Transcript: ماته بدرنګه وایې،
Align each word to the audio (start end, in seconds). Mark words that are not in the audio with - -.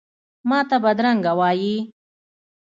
ماته 0.49 0.77
بدرنګه 0.83 1.31
وایې، 1.39 1.75